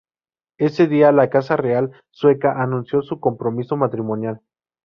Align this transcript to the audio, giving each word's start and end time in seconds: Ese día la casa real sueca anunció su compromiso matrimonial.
Ese 0.57 0.87
día 0.87 1.11
la 1.11 1.29
casa 1.29 1.55
real 1.57 1.91
sueca 2.09 2.59
anunció 2.63 3.03
su 3.03 3.19
compromiso 3.19 3.77
matrimonial. 3.77 4.41